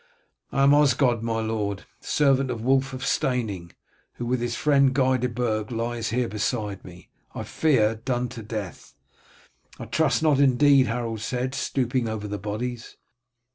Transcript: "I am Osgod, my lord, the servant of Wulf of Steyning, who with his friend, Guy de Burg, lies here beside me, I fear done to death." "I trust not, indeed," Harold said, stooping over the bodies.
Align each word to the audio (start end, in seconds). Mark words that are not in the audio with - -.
"I 0.51 0.63
am 0.63 0.73
Osgod, 0.73 1.21
my 1.21 1.41
lord, 1.41 1.85
the 2.01 2.07
servant 2.07 2.49
of 2.49 2.63
Wulf 2.63 2.91
of 2.91 3.05
Steyning, 3.05 3.71
who 4.13 4.25
with 4.25 4.41
his 4.41 4.55
friend, 4.55 4.95
Guy 4.95 5.17
de 5.17 5.29
Burg, 5.29 5.71
lies 5.71 6.09
here 6.09 6.27
beside 6.27 6.83
me, 6.83 7.09
I 7.35 7.43
fear 7.43 7.93
done 7.93 8.27
to 8.29 8.41
death." 8.41 8.95
"I 9.77 9.85
trust 9.85 10.23
not, 10.23 10.39
indeed," 10.39 10.87
Harold 10.87 11.21
said, 11.21 11.53
stooping 11.53 12.09
over 12.09 12.27
the 12.27 12.39
bodies. 12.39 12.97